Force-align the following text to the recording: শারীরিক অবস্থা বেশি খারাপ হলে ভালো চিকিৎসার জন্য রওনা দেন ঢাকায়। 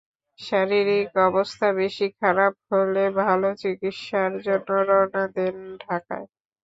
শারীরিক 0.39 1.09
অবস্থা 1.27 1.67
বেশি 1.79 2.07
খারাপ 2.19 2.53
হলে 2.69 3.03
ভালো 3.21 3.49
চিকিৎসার 3.61 4.31
জন্য 4.45 4.69
রওনা 4.89 5.23
দেন 5.35 5.55
ঢাকায়। 5.83 6.27